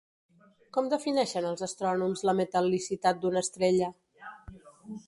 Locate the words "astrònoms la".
1.67-2.35